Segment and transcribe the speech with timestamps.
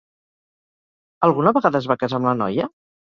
[1.27, 2.67] Alguna vegada es va casar amb la noia?